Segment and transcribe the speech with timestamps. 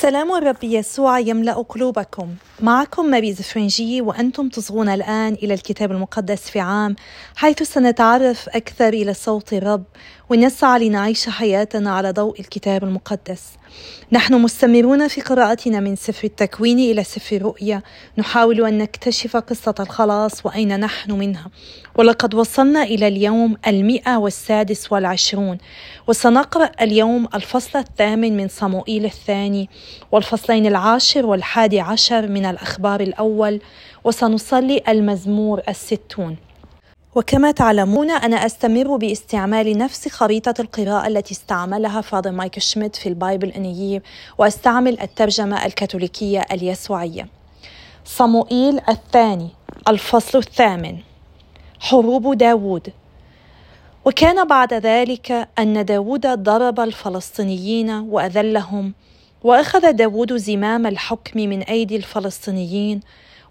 [0.00, 2.28] سلام الرب يسوع يملأ قلوبكم.
[2.60, 6.96] معكم ماريز فرنجي وأنتم تصغون الآن إلى الكتاب المقدس في عام
[7.36, 9.84] حيث سنتعرف أكثر إلى صوت الرب.
[10.30, 13.42] ونسعى لنعيش حياتنا على ضوء الكتاب المقدس.
[14.12, 17.82] نحن مستمرون في قراءتنا من سفر التكوين إلى سفر الرؤيا.
[18.18, 21.50] نحاول أن نكتشف قصة الخلاص وأين نحن منها.
[21.94, 25.58] ولقد وصلنا إلى اليوم المئة والسادس والعشرون.
[26.06, 29.68] وسنقرأ اليوم الفصل الثامن من صموئيل الثاني
[30.12, 33.60] والفصلين العاشر والحادي عشر من الأخبار الأول.
[34.04, 36.36] وسنصلي المزمور الستون.
[37.16, 43.15] وكما تعلمون أنا أستمر باستعمال نفس خريطة القراءة التي استعملها Father مايك شميتز في ال
[43.15, 44.02] Bible in a Year
[44.38, 47.28] وأستعمل الترجمة الكاثوليكية اليسوعية.
[48.04, 49.48] صموئيل الثاني
[49.88, 50.98] الفصل الثامن
[51.80, 52.92] حروب داوود.
[54.04, 58.94] وكان بعد ذلك أن داود ضرب الفلسطينيين وأذلهم
[59.44, 63.00] وأخذ داود زمام الحكم من أيدي الفلسطينيين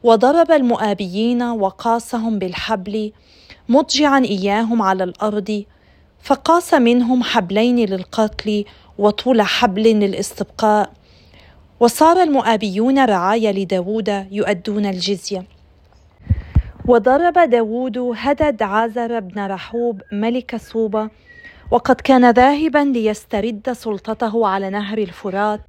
[0.03, 3.11] وضرب المؤابيين وقاسهم بالحبل
[3.69, 5.63] مضجعا إياهم على الأرض
[6.19, 8.65] فقاس منهم حبلين للقتل
[8.97, 10.91] وطول حبل للاستبقاء.
[11.79, 15.43] وصار المؤابيون رعايا لداود يؤدون الجزية.
[16.87, 21.09] وضرب داود هدد عازر بن رحوب ملك صوبة.
[21.71, 25.61] وقد كان ذاهبا ليسترد سلطته على نهر الفرات.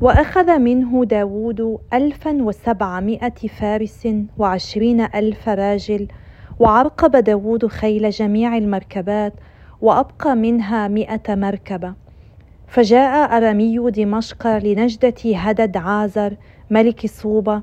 [0.00, 6.08] وأخذ منه داود ألفا وسبعمائة فارس وعشرين ألف راجل.
[6.60, 9.32] وعرقب داود خيل جميع المركبات
[9.80, 11.94] وأبقى منها مئة مركبة.
[12.68, 16.36] فجاء أرامي دمشق لنجدة هدد عازر
[16.70, 17.62] ملك صوبة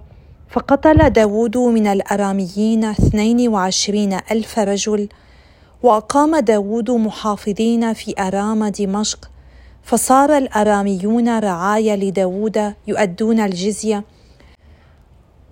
[0.50, 5.10] فقتل داود من الأراميين اثنين وعشرين ألف رجل
[5.84, 9.32] وأقام داود محافظين في أرام دمشق.
[9.84, 14.04] فصار الأراميون رعايا لداود يؤدون الجزية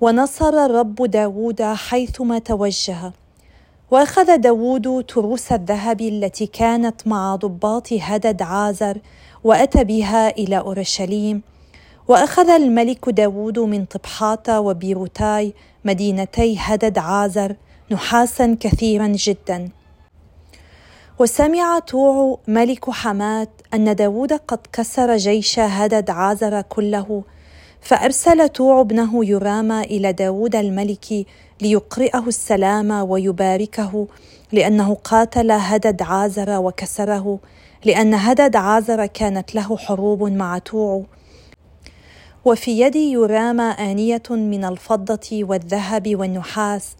[0.02, 3.14] ونصر الرب داود حيثما توجه.
[3.92, 8.98] وأخذ داود تروس الذهب التي كانت مع ضباط هدد عازر
[9.44, 11.42] وأتى بها إلى أورشليم.
[12.08, 15.54] وأخذ الملك داود من طبحات وبيروتاي
[15.86, 17.56] مدينتي هدد عازر
[17.92, 19.70] نحاسا كثيرا جدا.
[21.20, 27.24] وسمع توع ملك حمات أن داود قد كسر جيش هدد عازر كله
[27.82, 31.26] فأرسل توع ابنه يرام إلى داود الملك
[31.62, 34.08] ليقرئه السلام ويباركه
[34.52, 37.40] لأنه قاتل هدد عازر وكسره
[37.86, 41.04] لأن هدد عازر كانت له حروب مع توع.
[42.46, 46.96] وفي يد يرام آنية من الفضة والذهب والنحاس.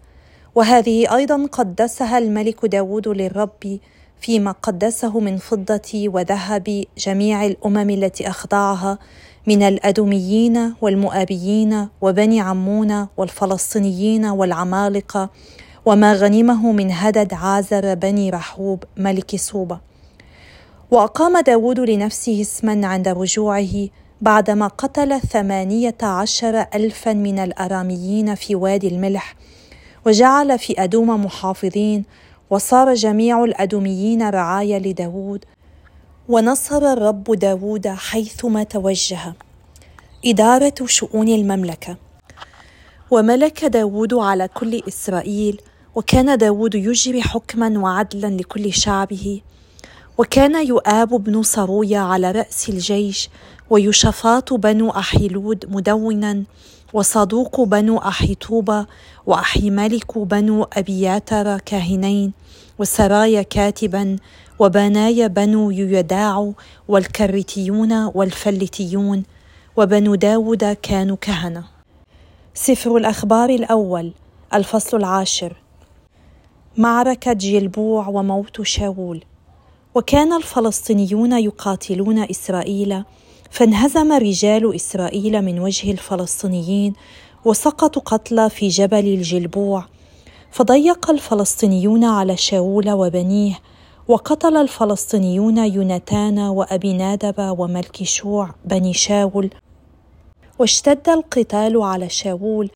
[0.54, 3.78] وهذه أيضا قدسها الملك داود للرب
[4.20, 8.98] فيما قدسه من فضة وذهب جميع الأمم التي أخضعها
[9.46, 15.30] من الأدوميين والمؤابيين وبني عمون والفلسطينيين والعمالقة
[15.86, 19.80] وما غنمه من هدد عازر بني رحوب ملك صوبة.
[20.90, 23.88] وأقام داود لنفسه اسما عند رجوعه
[24.20, 29.34] بعدما قتل ثمانية عشر ألفا من الأراميين في وادي الملح
[30.06, 32.04] وجعل في أدوم محافظين
[32.50, 35.44] وصار جميع الأدوميين رعايا لداود
[36.30, 39.34] ونصر الرب داود حيثما توجه.
[40.24, 41.96] إدارة شؤون المملكة.
[43.10, 45.60] وملك داود على كل إسرائيل
[45.94, 49.40] وكان داود يجري حكما وعدلا لكل شعبه
[50.18, 53.30] وكان يؤاب بن صرويا على رأس الجيش
[53.70, 56.44] ويشفاط بنو أحيلود مدونا
[56.92, 58.86] وصدوق بنو أحيطوبة
[59.26, 62.32] وأحيملك بنو أبياتر كاهنين
[62.78, 64.16] وسرايا كاتبا
[64.60, 66.52] وبنايا بنو يداع
[66.88, 69.22] والكرتيون والفلتيون
[69.76, 71.64] وبنو داود كانوا كهنة.
[72.54, 74.12] سفر الأخبار الأول
[74.54, 75.56] الفصل العاشر.
[76.76, 79.24] معركة جلبوع وموت شاول.
[79.94, 83.02] وكان الفلسطينيون يقاتلون إسرائيل
[83.50, 86.92] فانهزم رجال إسرائيل من وجه الفلسطينيين
[87.44, 89.84] وسقطوا قتلى في جبل الجلبوع
[90.50, 93.58] فضيق الفلسطينيون على شاول وبنيه
[94.10, 99.50] وقتل الفلسطينيون يوناتان وأبي نادب وملك شوع بني شاول.
[100.58, 102.70] واشتد القتال على شاول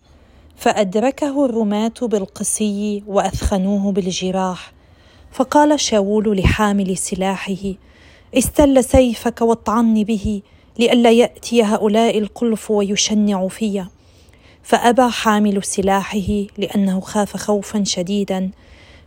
[0.56, 4.72] فأدركه الرماة بالقسي وأثخنوه بالجراح.
[5.32, 7.74] فقال شاول لحامل سلاحه
[8.34, 10.42] استل سيفك واطعني به
[10.78, 13.84] لئلا يأتي هؤلاء القلف ويشنع في
[14.62, 18.50] فأبى حامل سلاحه لأنه خاف خوفا شديدا.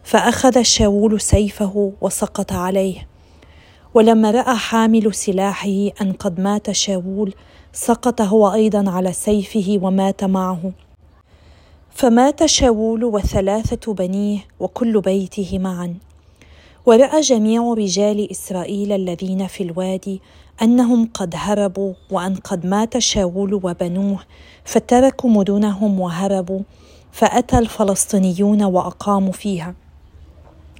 [0.08, 3.08] فأخذ شاول سيفه وسقط عليه.
[3.94, 7.34] ولما رأى حامل سلاحه أن قد مات شاول
[7.74, 10.72] سقط هو أيضا على سيفه ومات معه.
[11.90, 15.96] فمات شاول وثلاثة بنيه وكل بيته معا.
[16.86, 20.22] ورأى جميع رجال إسرائيل الذين في الوادي
[20.62, 24.20] أنهم قد هربوا وأن قد مات شاول وبنوه
[24.66, 26.62] فتركوا مدنهم وهربوا
[27.12, 29.76] فأتى الفلسطينيون وأقاموا فيها.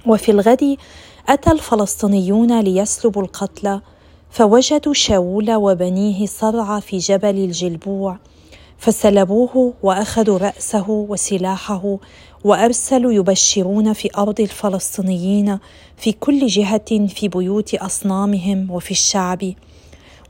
[0.06, 0.76] وفي الغد
[1.28, 3.80] أتى الفلسطينيون ليسلبوا القتلى
[4.30, 8.18] فوجدوا شاول وبنيه صرع في جبل الجلبوع
[8.78, 11.98] فسلبوه وأخذوا رأسه وسلاحه
[12.44, 15.58] وأرسلوا يبشرون في أرض الفلسطينيين
[15.96, 19.52] في كل جهة في بيوت أصنامهم وفي الشعب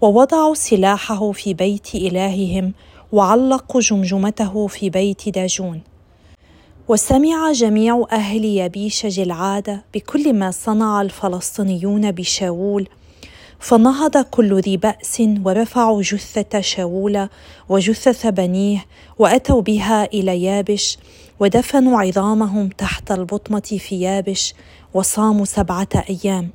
[0.00, 2.73] ووضعوا سلاحه في بيت إلههم
[3.12, 5.81] وعلقوا جمجمته في بيت داجون.
[6.88, 12.88] وسمع جميع أهل يبيش جلعاد بكل ما صنع الفلسطينيون بشاول
[13.58, 17.29] فنهض كل ذي بأس ورفعوا جثة شاول
[17.69, 18.85] وجثة بنيه
[19.19, 20.99] وأتوا بها إلى يابش
[21.40, 24.55] ودفنوا عظامهم تحت البطمة في يابش
[24.94, 26.50] وصاموا سبعة أيام.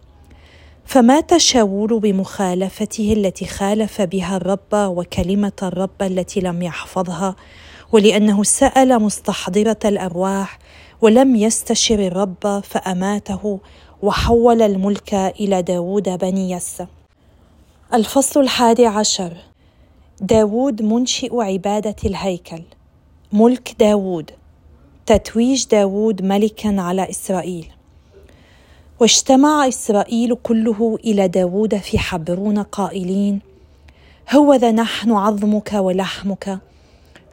[0.86, 7.36] فمات شاول بمخالفته التي خالف بها الرب وكلمة الرب التي لم يحفظها
[7.94, 10.60] ولأنه سأل مستحضرة الأرواح
[11.02, 13.60] ولم يستشر الرب فأماته
[14.02, 16.88] وحول الملك إلى داود بني يسى
[17.94, 19.38] الفصل الحادي عشر.
[20.22, 22.64] داود منشئ عبادة الهيكل.
[23.34, 24.32] ملك داود.
[25.06, 27.68] تتويج داود ملكا على إسرائيل.
[29.00, 33.40] واجتمع إسرائيل كله إلى داود في حبرون قائلين
[34.32, 36.60] هوذا نحن عظمك ولحمك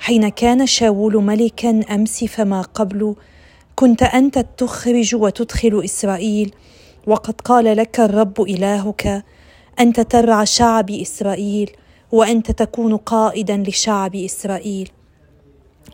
[0.01, 3.15] حين كان شاول ملكا أمس فما قبل
[3.77, 6.55] كنت أنت تخرج وتدخل إسرائيل
[7.07, 9.25] وقد قال لك الرب إلهك
[9.81, 11.71] أنت ترعى شعب إسرائيل
[12.13, 14.91] وأنت تكون قائدا لشعب إسرائيل.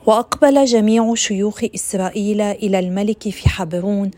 [0.06, 4.10] وأقبل جميع شيوخ إسرائيل إلى الملك في حبرون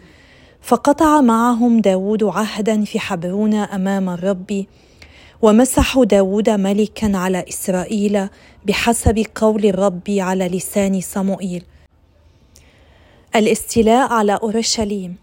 [0.63, 4.65] فقطع معهم داود عهدا في حبرون أمام الرب
[5.43, 8.29] ومسحوا داود ملكا على إسرائيل
[8.67, 11.65] بحسب قول الرب على لسان صموئيل.
[13.37, 15.17] الاستيلاء على أورشليم.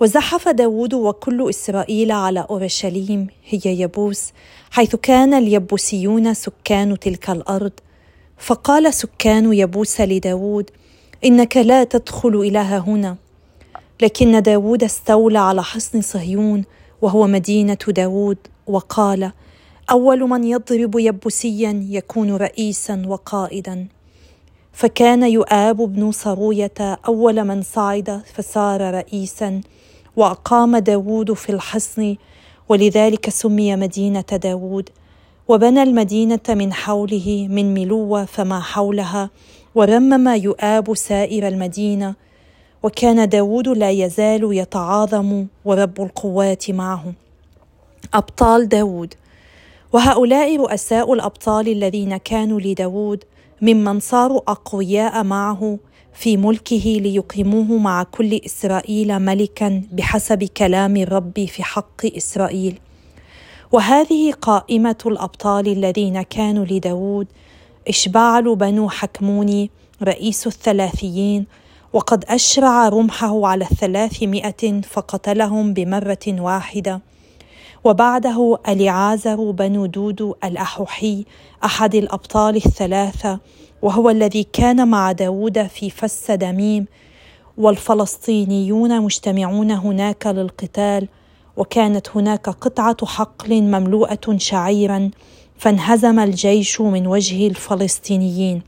[0.00, 4.32] وزحف داود وكل إسرائيل على أورشليم هي يبوس
[4.70, 7.72] حيث كان اليبوسيون سكان تلك الأرض.
[8.38, 10.70] فقال سكان يبوس لداود
[11.24, 13.16] إنك لا تدخل إلى هنا.
[14.02, 16.64] لكن داود استولى على حصن صهيون
[17.02, 18.38] وهو مدينة داود.
[18.70, 19.32] وقال
[19.90, 23.86] أول من يضرب يبوسيا يكون رئيسا وقائدا.
[24.72, 29.60] فكان يؤاب بن صروية أول من صعد فصار رئيسا
[30.16, 32.16] وأقام داود في الحصن
[32.68, 34.88] ولذلك سمي مدينة داود.
[35.48, 39.30] وبنى المدينة من حوله من ملوة فما حولها
[39.74, 42.14] ورمم يؤاب سائر المدينة.
[42.82, 47.12] وكان داود لا يزال يتعاظم ورب القوات معه.
[48.14, 49.14] أبطال داود
[49.92, 53.24] وهؤلاء رؤساء الأبطال الذين كانوا لداود
[53.62, 55.78] ممن صاروا أقوياء معه
[56.12, 62.78] في ملكه ليقيموه مع كل إسرائيل ملكا بحسب كلام الرب في حق إسرائيل.
[63.72, 67.26] وهذه قائمة الأبطال الذين كانوا لداود
[67.88, 69.70] إشبعل بنو حكموني
[70.02, 71.46] رئيس الثلاثيين
[71.92, 77.09] وقد أشرع رمحه على الثلاثمائة فقتلهم بمرة واحدة.
[77.84, 81.24] وبعده أليعازر بن دودو الأحوحي
[81.64, 83.38] أحد الأبطال الثلاثة
[83.82, 86.86] وهو الذي كان مع داود في فس دميم
[87.58, 91.08] والفلسطينيون مجتمعون هناك للقتال
[91.56, 95.10] وكانت هناك قطعة حقل مملوءة شعيرا
[95.58, 98.62] فانهزم الجيش من وجه الفلسطينيين.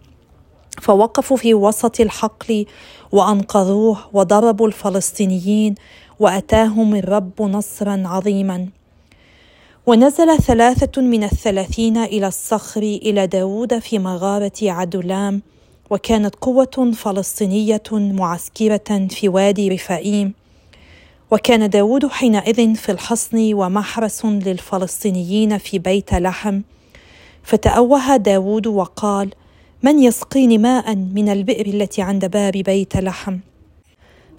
[0.83, 2.67] فوقفوا في وسط الحقل
[3.13, 5.75] وأنقذوه وضربوا الفلسطينيين
[6.21, 8.69] وأتاهم الرب نصرا عظيما.
[9.87, 15.43] ونزل ثلاثة من الثلاثين إلى الصخر إلى داود في مغارة عدلام
[15.91, 20.33] وكانت قوة فلسطينية معسكرة في وادي رفائيم
[21.31, 26.61] وكان داود حينئذ في الحصن ومحرس للفلسطينيين في بيت لحم.
[27.43, 29.31] فتأوه داود وقال
[29.83, 33.39] من يسقيني ماء من البئر التي عند باب بيت لحم؟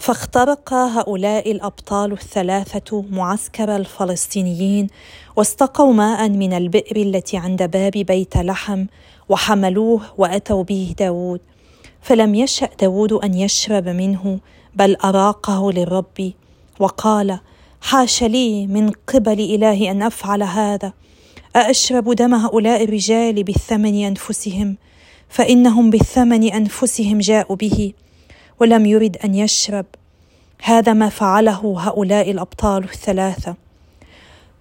[0.04, 4.88] فاخترق هؤلاء الأبطال الثلاثة معسكر الفلسطينيين
[5.36, 8.86] واستقوا ماء من البئر التي عند باب بيت لحم
[9.30, 11.42] وحملوه وأتوا به داود.
[12.02, 14.40] فلم يشأ داود أن يشرب منه
[14.76, 16.32] بل أراقه للرب
[16.80, 17.40] وقال
[17.82, 20.94] حاش لي من قبل إلهي أن أفعل هذا.
[21.56, 24.78] أأشرب دم هؤلاء الرجال بالثمن أنفسهم؟
[25.30, 27.94] فإنهم بالثمن أنفسهم جاءوا به.
[28.64, 29.86] ولم يرد أن يشرب.
[30.64, 33.56] هذا ما فعله هؤلاء الأبطال الثلاثة.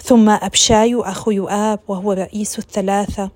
[0.02, 3.30] ثم أبشاي أخو يؤاب وهو رئيس الثلاثة.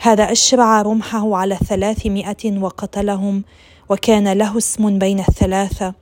[0.00, 3.44] هذا أشرع رمحه على ثلاثمائة وقتلهم
[3.88, 5.94] وكان له اسم بين الثلاثة.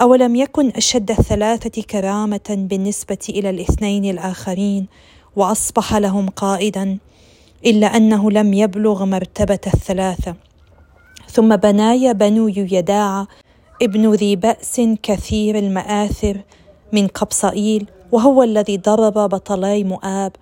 [0.00, 4.86] أولم يكن أشد الثلاثة كرامة بالنسبة إلى الاثنين الآخرين
[5.36, 6.98] وأصبح لهم قائدا
[7.66, 10.34] إلا أنه لم يبلغ مرتبة الثلاثة.
[11.32, 13.26] ثم بناي بنو يداع
[13.82, 16.40] ابن ذي بأس كثير المآثر
[16.92, 20.32] من قبصائيل وهو الذي ضرب بطلي مؤاب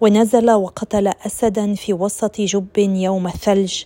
[0.00, 3.84] ونزل وقتل أسدا في وسط جب يوم الثلج.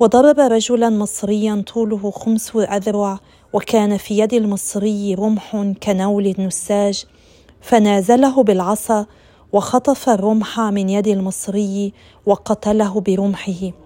[0.00, 3.18] وضرب رجلا مصريا طوله خمس أذرع
[3.52, 7.04] وكان في يد المصري رمح كنول النساج.
[7.60, 9.06] فنازله بالعصا
[9.52, 11.92] وخطف الرمح من يد المصري
[12.26, 13.83] وقتله برمحه.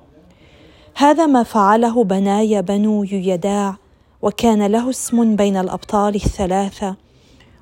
[0.98, 3.76] هذا ما فعله بناي بنو يداع
[4.22, 6.96] وكان له اسم بين الأبطال الثلاثة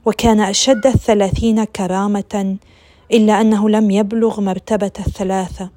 [0.07, 2.57] وكان أشد الثلاثين كرامة
[3.12, 5.71] إلا أنه لم يبلغ مرتبة الثلاثة.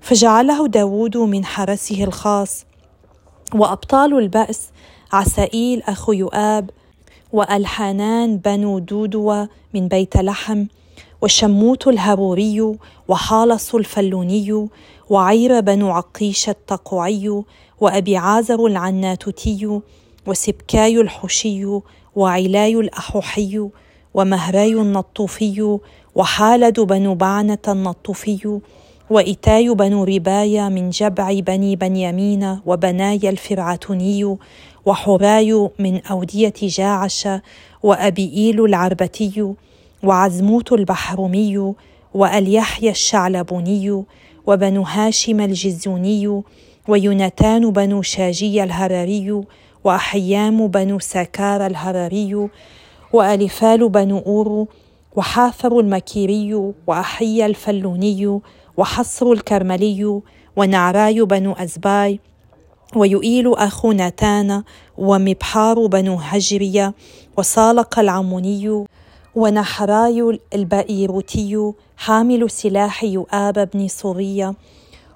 [0.00, 2.64] فجعله داود من حرسه الخاص
[3.54, 4.70] وأبطال البأس
[5.12, 6.70] عسائيل أخو يؤاب
[7.32, 10.66] وألحانان بنو دودوة من بيت لحم
[11.22, 12.76] وشموت الهروري
[13.08, 14.68] وحالص الفلوني
[15.10, 17.42] وعير بنو عقيش التقوعي
[17.80, 19.80] وأبي عازر العناتوتي
[20.26, 21.80] وسبكاي الحشي
[22.16, 23.68] وعلاي الأحوحي
[24.14, 25.78] ومهراي النطوفي
[26.14, 28.60] وحالد بنو بعنة النطوفي
[29.10, 34.36] وإتاي بنو ربايا من جبع بني بنيامين وبنايا الفرعتوني
[34.86, 37.28] وحراي من أودية جاعش
[37.82, 39.54] وأبيئيل العربتي
[40.02, 41.74] وعزموت البحرمي
[42.14, 44.04] واليحيى الشعلبوني
[44.46, 46.42] وبنو هاشم الجزوني
[46.88, 49.40] ويونتان بنو شاجي الهراري
[49.84, 52.48] وأحيام بنو ساكار الهراري
[53.12, 54.68] وألفال بنو أورو
[55.16, 58.40] وحافر المكيري وأحيا الفلوني
[58.76, 60.20] وحصر الكرملي
[60.56, 62.20] ونعراي بنو أزباي
[62.96, 64.62] ويؤيل أخو ناتان
[64.98, 66.94] ومبحار بنو هجرية
[67.36, 68.84] وصالق العموني
[69.34, 74.54] ونحراي البئيروتي حامل سلاح يؤاب بن صورية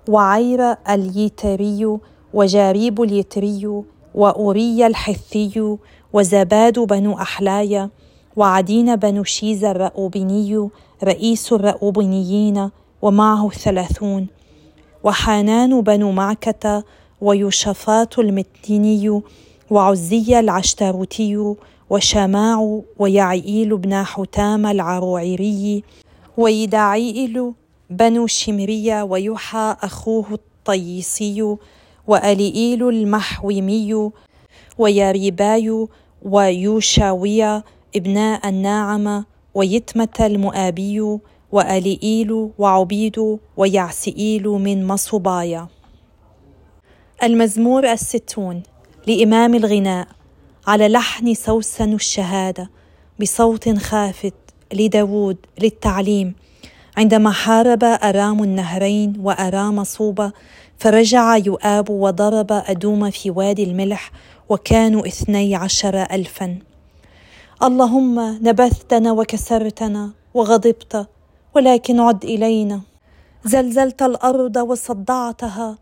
[0.08, 1.98] وعير اليتري
[2.34, 3.82] وجاريب اليتري
[4.14, 5.76] وأوري الحثي
[6.12, 7.90] وزباد بنو أحلايا
[8.36, 10.68] وعدين بنو شيز الرؤوبني
[11.04, 12.70] رئيس الرؤوبنيين
[13.02, 14.26] ومعه ثلاثون
[15.04, 16.84] وحانان بنو معكة
[17.20, 19.22] ويوشفات المتيني
[19.70, 21.54] وعزي العشتروتي
[21.90, 25.84] وشماع ويعيل بن حتام العروعيري
[26.36, 27.52] ويداعيل
[27.90, 31.56] بنو شمرية ويحى أخوه الطيسي
[32.06, 34.10] وأليئيل المحومي
[34.78, 35.86] وياريباي
[36.22, 37.64] ويوشاوية
[37.96, 39.24] ابناء الناعمة
[39.54, 41.18] ويتمة المؤابي
[41.52, 45.68] وأليئيل وعبيد ويعسئيل من مصوبايا
[47.22, 48.62] المزمور الستون
[49.06, 50.08] لإمام الغناء.
[50.66, 52.70] على لحن سوسن الشهادة
[53.20, 54.34] بصوت خافت
[54.72, 56.34] لداود للتعليم.
[56.96, 60.32] عندما حارب أرام النهرين وأرام صوبة
[60.78, 64.10] فرجع يؤاب وضرب أدوم في وادي الملح
[64.48, 66.58] وكانوا اثني عشر ألفا.
[67.62, 71.08] اللهم نبذتنا وكسرتنا وغضبت
[71.54, 72.80] ولكن عد إلينا.
[73.44, 75.78] زلزلت الأرض وصدعتها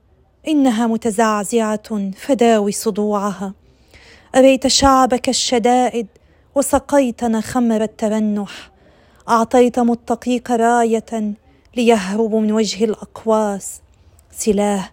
[0.49, 3.62] إنها متزعزعة فداوي صدوعها.
[4.35, 6.07] أريت شعبك الشدائد
[6.55, 8.71] وسقيتنا خمر الترنح
[9.29, 11.35] أعطيت متقيك راية
[11.77, 13.81] ليهربوا من وجه الأقواس.
[14.31, 14.91] سلاه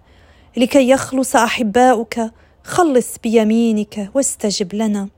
[0.57, 2.31] لكي يخلص أحباؤك
[2.63, 5.09] خلص بيمينك واستجب لنا.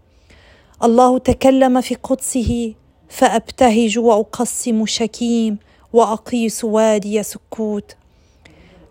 [0.83, 2.73] الله تكلم في قدسه
[3.09, 5.57] فأبتهج وأقسم شكيم
[5.93, 7.95] وأقيس وادي سكوت.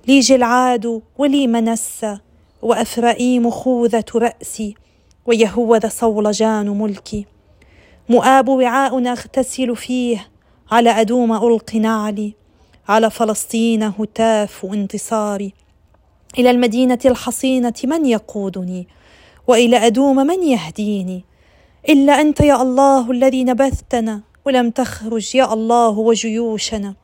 [0.08, 2.18] لي جلعاد ولي منسى
[2.62, 4.75] وافرائيم خوذة رأسي.
[5.26, 7.26] ويهوذا صولجان ملكي.
[8.08, 10.28] مؤاب وعاء أغتسل فيه
[10.70, 12.34] على أدوم ألقي نعلي.
[12.88, 15.52] على فلسطين هتاف انتصاري.
[16.38, 18.88] إلى المدينة الحصينة من يقودني؟
[19.46, 21.24] وإلى أدوم من يهديني؟
[21.88, 26.94] إلا أنت يا الله الذي نبذتنا ولم تخرج يا الله وجيوشنا.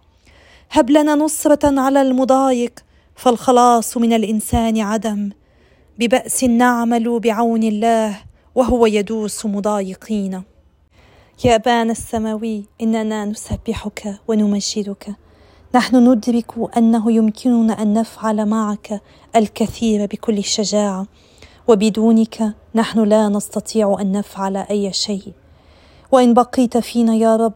[0.71, 2.81] هب لنا نصرة على المضايق
[3.17, 5.31] فالخلاص من الإنسان عدم.
[5.99, 8.19] ببأس نعمل بعون الله
[8.55, 10.43] وهو يدوس مضايقين.
[11.45, 15.17] يا أبانا السماوي إننا نسبحك ونمجدك.
[15.75, 19.01] نحن ندرك أنه يمكننا أن نفعل معك
[19.37, 21.07] الكثير بكل شجاعة.
[21.69, 25.33] وبدونك نحن لا نستطيع أن نفعل أي شيء.
[26.13, 27.55] وإن بقيت فينا يا رب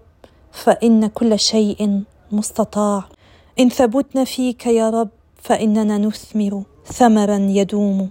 [0.52, 3.04] فإن كل شيء مستطاع.
[3.60, 5.08] إن ثبتنا فيك يا رب
[5.42, 8.10] فإننا نثمر ثمرا يدوم.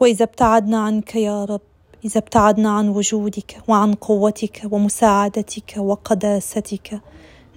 [0.00, 1.60] وإذا ابتعدنا عنك يا رب
[2.04, 7.00] إذا ابتعدنا عن وجودك وعن قوتك ومساعدتك وقداستك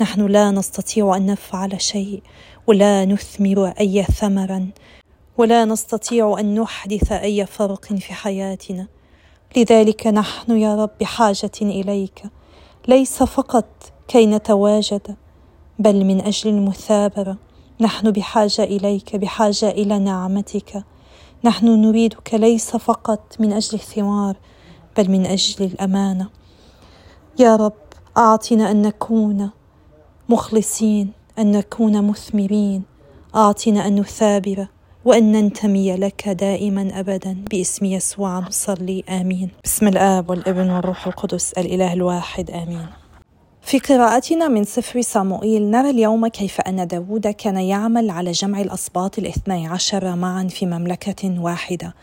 [0.02, 2.22] نحن لا نستطيع أن نفعل شيء
[2.68, 4.70] ولا نثمر أي ثمرا
[5.38, 8.88] ولا نستطيع أن نحدث أي فرق في حياتنا.
[9.58, 12.24] لذلك نحن يا رب بحاجة إليك.
[12.88, 13.66] ليس فقط
[14.08, 15.16] كي نتواجد
[15.80, 17.38] بل من أجل المثابرة.
[17.82, 20.84] نحن بحاجة إليك بحاجة إلى نعمتك.
[21.44, 24.36] نحن نريدك ليس فقط من أجل الثمار
[24.98, 26.30] بل من أجل الأمانة.
[27.40, 27.74] يا رب
[28.18, 29.50] أعطنا أن نكون
[30.30, 32.84] مخلصين أن نكون مثمرين.
[33.36, 34.68] أعطنا أن نثابر
[35.06, 38.40] وأن ننتمي لك دائما ابدا باسم يسوع.
[38.40, 39.50] نصلي آمين.
[39.64, 42.88] بسم الآب والابن والروح القدس الإله الواحد آمين.
[43.68, 49.20] في قراءتنا من سفر صموئيل نرى اليوم كيف أن داود كان يعمل على جمع الأسباط
[49.20, 51.96] الاثني عشر معا في مملكة واحدة.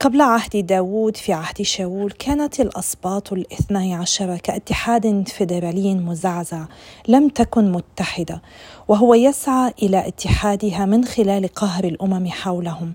[0.00, 6.64] قبل عهد داود في عهد شاول كانت الأسباط الاثني عشر كاتحاد فيدرالي مزعزع
[7.08, 8.42] لم تكن متحدة
[8.88, 12.92] وهو يسعى إلى اتحادها من خلال قهر الأمم حولهم.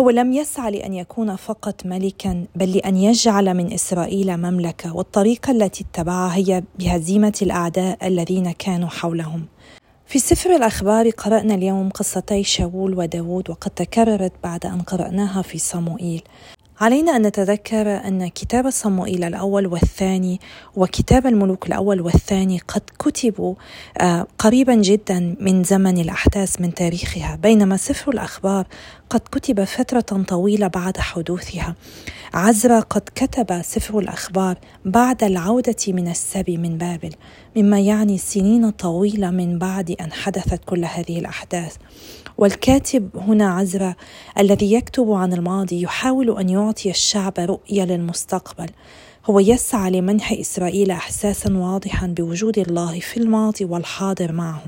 [0.00, 5.84] هو لم يسعى لأن يكون فقط ملكا بل لأن يجعل من إسرائيل مملكة والطريقة التي
[5.84, 9.46] اتبعها هي بهزيمة الأعداء الذين كانوا حولهم.
[10.06, 16.22] في سفر الأخبار قرأنا اليوم قصتي شاول وداود وقد تكررت بعد أن قرأناها في صموئيل.
[16.80, 20.40] علينا أن نتذكر أن كتاب صموئيل الأول والثاني
[20.76, 23.54] وكتاب الملوك الأول والثاني قد كتبوا
[23.98, 28.66] آه، قريبا جدا من زمن الأحداث من تاريخها بينما سفر الأخبار
[29.10, 31.74] قد كتب فترة طويلة بعد حدوثها.
[32.34, 37.10] عزرا قد كتب سفر الأخبار بعد العودة من السبي من بابل
[37.56, 41.76] مما يعني سنين طويلة من بعد أن حدثت كل هذه الأحداث.
[42.38, 43.94] والكاتب هنا عزرا
[44.38, 48.70] الذي يكتب عن الماضي يحاول أن يعطي الشعب رؤية للمستقبل.
[49.26, 54.62] هو يسعى لمنح إسرائيل احساسا واضحا بوجود الله في الماضي والحاضر معه.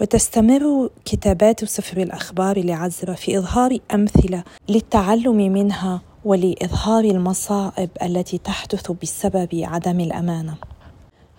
[0.00, 9.48] وتستمر كتابات سفر الأخبار لعزرا في إظهار أمثلة للتعلم منها ولإظهار المصائب التي تحدث بسبب
[9.52, 10.54] عدم الأمانة.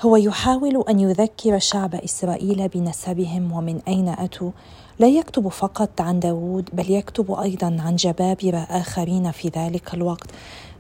[0.02, 4.52] هو يحاول أن يذكر شعب إسرائيل بنسبهم ومن أين أتوا
[5.00, 10.30] لا يكتب فقط عن داود بل يكتب أيضا عن جبابرة آخرين في ذلك الوقت.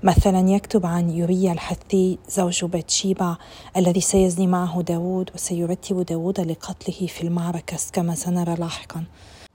[0.04, 3.36] مثلا يكتب عن يوريا الحثي زوج بتشيبع
[3.78, 9.04] الذي سيزني معه داود وسيرتب داود لقتله في المعركة كما سنرى لاحقا.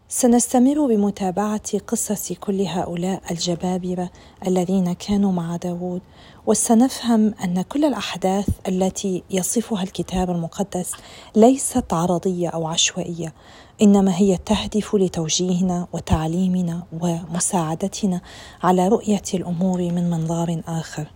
[0.09, 4.11] سنستمر بمتابعة قصص كل هؤلاء الجبابرة
[4.47, 6.01] الذين كانوا مع داود
[6.47, 10.93] وسنفهم أن كل الأحداث التي يصفها الكتاب المقدس
[11.37, 13.35] ليست عرضية أو عشوائية
[13.83, 18.21] إنما هي تهدف لتوجيهنا وتعليمنا ومساعدتنا
[18.63, 21.07] على رؤية الأمور من منظار آخر.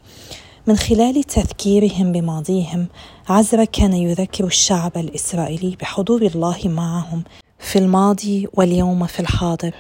[0.66, 2.88] من خلال تذكيرهم بماضيهم
[3.29, 7.24] عزرا كان يذكر الشعب الإسرائيلي بحضور الله معهم
[7.61, 9.75] في الماضي واليوم في الحاضر.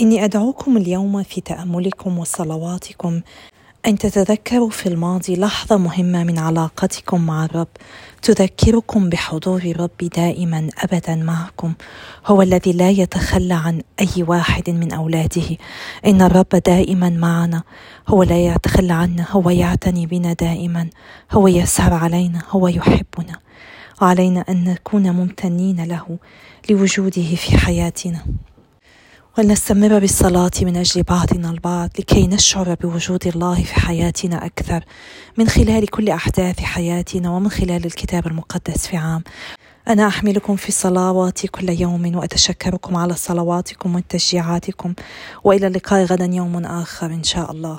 [0.00, 3.20] إني أدعوكم اليوم في تأملكم وصلواتكم
[3.86, 7.68] أن تتذكروا في الماضي لحظة مهمة من علاقتكم مع الرب.
[8.22, 11.74] تذكركم بحضور الرب دائما ابدا معكم.
[12.26, 15.56] هو الذي لا يتخلى عن أي واحد من أولاده.
[16.06, 17.62] إن الرب دائما معنا.
[18.08, 19.26] هو لا يتخلى عنا.
[19.30, 20.88] هو يعتني بنا دائما.
[21.32, 22.42] هو يسهر علينا.
[22.50, 23.38] هو يحبنا.
[24.02, 26.18] وعلينا أن نكون ممتنين له
[26.70, 28.24] لوجوده في حياتنا.
[29.38, 34.84] ولنستمر بالصلاة من أجل بعضنا البعض لكي نشعر بوجود الله في حياتنا أكثر
[35.38, 39.22] من خلال كل أحداث حياتنا ومن خلال الكتاب المقدس في عام.
[39.88, 44.94] أنا أحملكم في صلواتي كل يوم وأتشكركم على صلواتكم وتشجيعاتكم.
[45.44, 47.78] وإلى اللقاء غدا يوم آخر إن شاء الله.